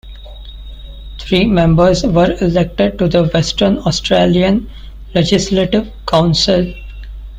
[1.19, 4.67] Three members were elected to the Western Australian
[5.13, 6.73] Legislative Council.